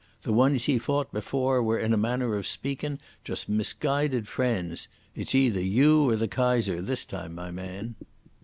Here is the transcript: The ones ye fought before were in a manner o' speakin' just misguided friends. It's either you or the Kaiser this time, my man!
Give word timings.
The 0.23 0.33
ones 0.33 0.67
ye 0.67 0.79
fought 0.79 1.13
before 1.13 1.61
were 1.61 1.77
in 1.77 1.93
a 1.93 1.95
manner 1.95 2.33
o' 2.33 2.41
speakin' 2.41 2.97
just 3.23 3.47
misguided 3.47 4.27
friends. 4.27 4.87
It's 5.15 5.35
either 5.35 5.61
you 5.61 6.09
or 6.09 6.15
the 6.15 6.27
Kaiser 6.27 6.81
this 6.81 7.05
time, 7.05 7.35
my 7.35 7.51
man! 7.51 7.93